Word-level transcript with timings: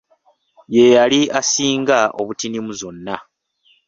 Yeyali 0.75 1.21
asinga 1.39 1.97
obutini 2.19 2.59
mu 2.65 2.73
zonna. 2.79 3.15